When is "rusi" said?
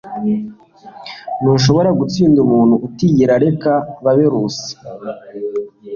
4.31-4.71